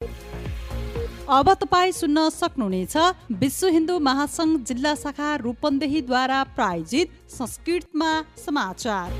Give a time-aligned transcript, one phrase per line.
[0.00, 2.96] अब तपाईँ सुन्न सक्नुहुनेछ
[3.40, 8.10] विश्व हिन्दू महासङ्घ जिल्ला शाखा रूपन्देहीद्वारा प्रायोजित संस्कृतमा
[8.46, 9.12] समाचार।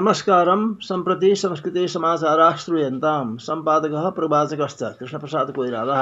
[0.00, 6.00] नमस्कारं सम्प्रति संस्कृते समाचाराः श्रूयन्तां सम्पादकः प्रवाचकश्च कृष्णप्रसाद कोइरालः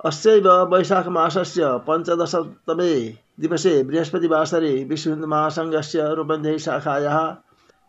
[0.00, 2.94] अस्यैव वैशाखमासस्य पञ्चदशतमे
[3.40, 7.20] दिवसे बृहस्पतिवासरे विश्वहिन्दुमहासङ्घस्य रूपन्देही शाखायाः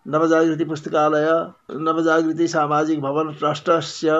[0.05, 1.27] नवजागृतिपुस्तकालय
[3.01, 4.19] भवन ट्रस्टस्य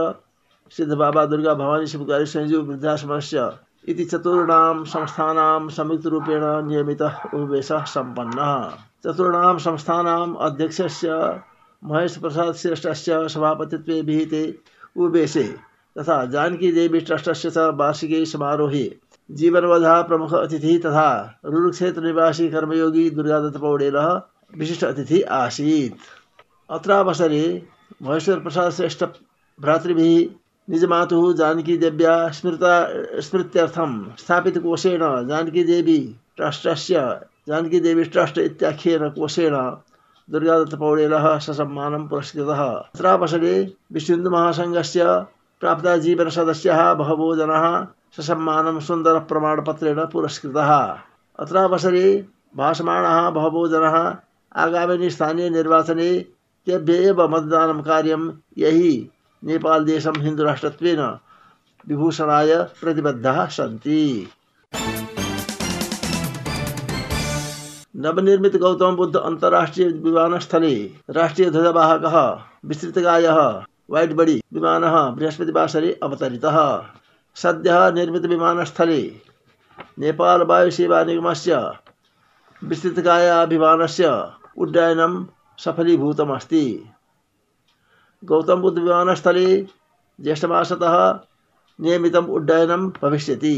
[0.78, 3.50] सिद्धबाबा दुर्गा भवानी शिवकारी संयोजक वृद्धाश्रमस्य
[3.88, 8.54] इति चतुर्णां संस्थानां संयुक्तरूपेण नियमितः उपवेशः सम्पन्नः।
[9.06, 11.18] चतुर्णां संस्थानाम् अध्यक्षस्य
[11.84, 14.44] महेशप्रसादश्रेष्ठस्य सभापतित्वे विहिते
[14.98, 15.44] उपवेशे
[15.96, 18.86] तथा जानकीदेवी ट्रस्टस्य च वार्षिके समारोहे
[19.32, 21.10] जीवनवधः प्रमुख अतिथि तथा
[21.46, 24.10] रुरुक्षेत्रनिवासी कर्मयोगी दुर्गादत्तपौडेलः
[24.58, 26.02] विशिष्ट अतिथिः आसीत्।
[26.70, 27.46] अत्रावसरे
[28.04, 29.04] महेश्वरप्रसादश्रेष्ठ
[29.62, 32.74] भ्रातृभिः निजमातुः जानकीदेव्या स्मृता,
[33.22, 39.56] स्मृत्यर्थं स्थापितकोशेन जानकीदेवी ट्रस्टस्य जानकीदेवी ट्रस्ट इत्याख्येन कोशेन
[40.32, 45.06] दुर्गादत्तपौडेलः ससम्मानं पुरस्कृतः। अत्रावसरे विश्वहिन्दुमहासङ्घस्य
[45.60, 47.86] प्राप्ताजीवनसदस्याः बहवो जनाः
[48.18, 50.72] ससम्मानं सुन्दरप्रमाणपत्रेण पुरस्कृतः।
[51.40, 54.16] अत्रावसरे भाषमाणाः बहवो जनाः
[54.56, 56.20] आगामिनि स्थानीयनिर्वाचने
[56.66, 59.12] तेभ्य एव मतदानं कार्यं यही
[59.46, 61.02] नेपालदेशं हिन्दुराष्ट्रत्वेन
[61.88, 64.02] विभूषणाय प्रतिबद्धाः सन्ति
[68.06, 70.74] नवनिर्मित गौतम बुद्ध अन्तर्राष्ट्रिय विमानस्थले
[71.18, 72.18] राष्ट्रिय ध्वजवाहकः
[72.70, 73.38] विस्तृतकायः
[73.92, 76.58] वाइट बडी विमानः बृहस्पतिवासरे अवतरितः
[77.38, 79.02] सद्यः निर्मित विमानस्थले
[80.00, 81.62] नेपाल वायुसेवा निगमस्य
[82.62, 84.12] विस्तृतकाया विमानस्य
[84.66, 85.24] उड्डयनं
[85.60, 86.66] सफलीभूतमस्ति
[88.26, 89.48] गौतम बुद्ध विमानस्थले
[90.20, 90.96] ज्येष्ठमासतः
[91.80, 93.58] नियमितम् उड्डयनं भविष्यति।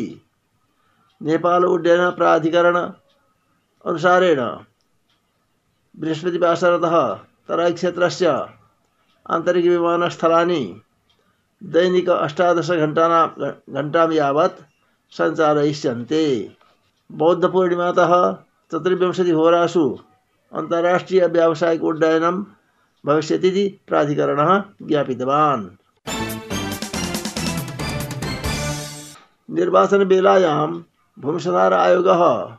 [1.21, 2.77] नेपाल उड्डयन प्राधिकरण
[3.85, 4.41] अनुसारेण
[5.99, 6.95] बृहस्पतिवासरतः
[7.47, 8.27] तराईक्षेत्रस्य
[9.29, 10.81] आन्तरिकविमानस्थलानि
[11.63, 14.61] दैनिक अष्टादश घण्टानां घण्टां यावत्
[15.17, 16.23] सञ्चालयिष्यन्ते।
[18.71, 19.83] चतुर्विंशतिहोरासु
[20.53, 22.43] अन्ताराष्ट्रिय व्यावसायिक उड्डयनं
[23.05, 25.67] भविष्यतीति प्राधिकरणः ज्ञापितवान्।
[29.51, 30.81] निर्वाचनवेलायां
[31.19, 32.51] भूमिसुधार आयोगः,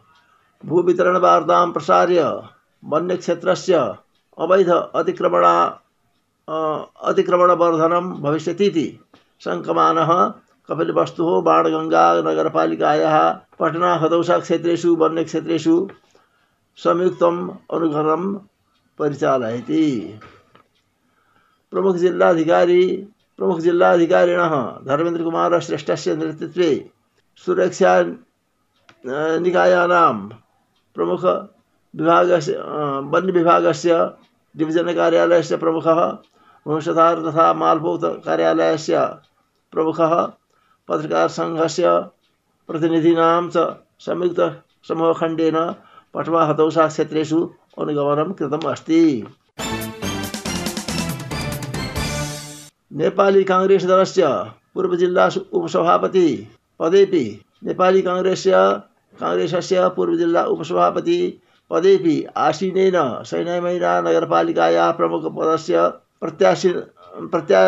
[0.64, 2.42] भूवितरणवार्तां प्रसार्य,
[2.84, 3.94] वन्यक्षेत्रस्य
[4.38, 5.80] अवैध अतिक्रमणा
[7.02, 9.00] अतिक्रमणवर्धनं भविष्यतीति।
[11.42, 15.88] बाणगङ्गानगरपालिकायाः पटना हदौसा क्षेत्रेषु, वन्यक्षेत्रेषु
[16.76, 18.38] संयुक्तम् अनुगणनं
[18.98, 19.84] परिचालयति
[21.70, 22.84] प्रमुख जिल्लाधिकारी
[23.38, 24.54] प्रमुख जिल्लाधिकारिणः
[24.86, 26.70] धर्मेन्द्रकुमारश्रेष्ठस्य नेतृत्वे
[27.44, 27.92] सुरक्षा
[29.44, 30.14] निकायानां
[30.94, 31.24] प्रमुख
[31.98, 32.54] विभागस्य
[33.12, 33.98] वन्यविभागस्य
[34.56, 36.00] डिविजन् कार्यालयस्य प्रमुखः,
[36.66, 39.04] वंशधार तथा मालभोक्त कार्यालयस्य
[39.72, 40.14] प्रमुखः
[40.88, 41.90] पत्रकारसङ्घस्य
[42.68, 43.66] प्रतिनिधीनां च
[44.06, 45.58] संयुक्तसमूहखण्डेन
[46.14, 47.40] पटवा हतौसा क्षेत्रेषु
[47.78, 49.02] अनुगमनं कृतम् अस्ति
[52.92, 54.28] नेपाली काङ्ग्रेस् दलस्य
[54.74, 56.28] पूर्वजिल्ला उपसभापति
[56.80, 57.24] पदेपि
[57.64, 58.52] नेपाली काङ्ग्रेस्य
[59.18, 61.18] काङ्ग्रेसस्य पूर्वजिल्ला उपसभापति
[61.70, 65.88] पदेपि आसीनेन सैनमैना नगरपालिकायाः प्रमुखपदस्य
[66.22, 66.72] प्रत्याशी
[67.26, 67.60] प्रत्या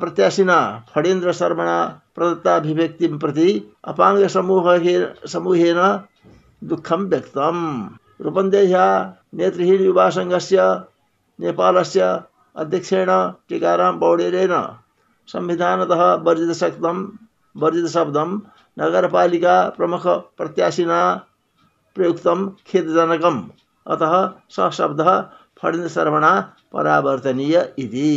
[0.00, 0.58] प्रत्याशिना
[0.94, 1.78] फणेन्द्र शर्मणा
[2.14, 3.48] प्रदत्ताभिव्यक्तिं प्रति
[3.84, 5.80] अपाङ्गसमूहेन समूहेन
[6.62, 7.62] दुःखं व्यक्तम्
[8.22, 8.84] रूपन्देह्या
[9.34, 10.62] नेत्रहीन युवासङ्घस्य
[11.40, 12.22] नेपालस्य
[12.56, 13.10] अध्यक्षेण
[13.48, 14.54] टीकाराम पौडेलेन
[15.26, 16.96] संविधानतः वर्जितशब्दं
[17.56, 18.30] वर्जितशब्दं
[18.78, 21.00] नगरपालिका प्रमुख प्रत्याशिना
[21.94, 23.42] प्रयुक्तं खेदजनकम्।
[23.86, 24.14] अतः
[24.50, 25.10] सः शब्दः
[25.62, 26.32] फणिन्द्रशर्मणा
[26.72, 28.12] परावर्तनीय इति।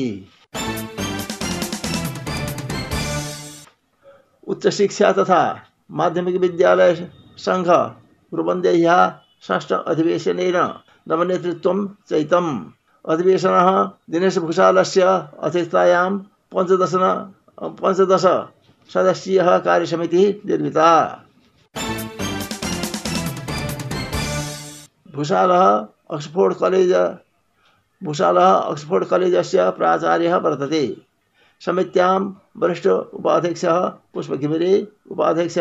[4.48, 5.42] उच्चशिक्षा तथा
[5.92, 7.70] माध्यमिक विद्यालय सङ्घ
[8.34, 8.98] रूपन्देह्या
[9.44, 10.58] षष्ठ अधिवेशनेन
[11.08, 12.66] नवनेतृत्वं चैतम्।
[13.06, 15.02] अधिवेशनः दिनेशभूषालस्य
[15.44, 16.18] अध्यक्षतायां
[16.52, 16.94] पञ्चदश
[17.82, 18.26] पञ्चदश
[18.94, 20.90] सदस्यीयः कार्यसमितिः निर्मिता।
[25.16, 26.94] भूषालः अक्सफोर्ड् कलेज,
[28.04, 31.02] भूषालः अक्सफोर्ड् कलेजस्य प्राचार्यः वर्तते।
[31.66, 35.58] समित्यां वरिष्ठ उपाध्यक्षः पुष्पघिमिरे उपाध्यक्ष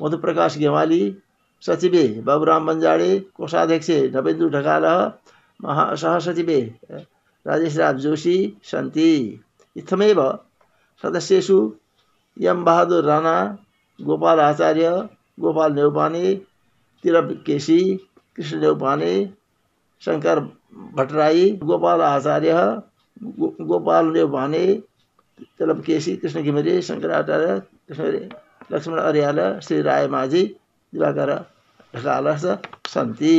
[0.00, 1.16] मधुप्रकाश गेवाली
[1.62, 4.98] सचिवे बाबूराम बन्जाडे कोषाध्यक्षे नवेन्दु ढकालः
[5.60, 6.60] महा सहसचिवे
[7.46, 9.10] राजेशराज जोशी सन्ति
[9.76, 10.20] इत्थमेव
[11.02, 11.58] सदस्येषु
[12.36, 13.36] यम बहादुर राणा
[13.98, 14.90] गोपाल आचार्य
[15.38, 16.34] गोपाल नेउपाने
[17.04, 17.80] तिरप केसी
[18.38, 19.12] कृष्ण नेउपाने
[20.02, 20.40] शङ्कर
[20.96, 22.54] भट्टराई गोपाल आचार्य
[23.22, 24.64] गो, गोपाल नेउपाने
[25.58, 28.12] तिलप केसी कृष्ण घिमिरे शङ्कर आचार्य कृष्ण
[28.72, 30.44] लक्ष्मण अर्याल श्री राय माझी
[30.94, 31.34] दिवाकर
[31.96, 32.36] ढकालः
[32.88, 33.36] सन्ति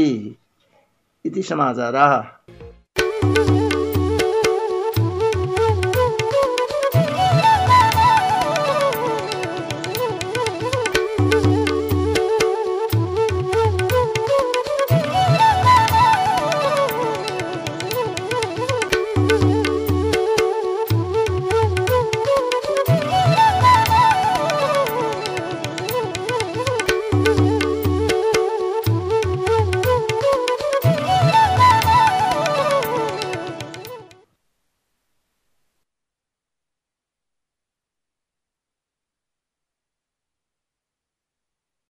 [1.26, 2.39] इति समाचाराः।